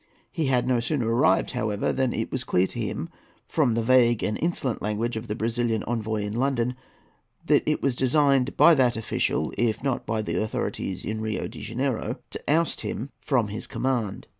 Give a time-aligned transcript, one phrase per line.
[0.31, 3.09] He had no sooner arrived, however, than it was clear to him,
[3.47, 6.75] from the vague and insolent language of the Brazilian envoy in London,
[7.45, 11.61] that it was designed by that official, if not by the authorities in Rio de
[11.61, 14.25] Janeiro, to oust him from his command.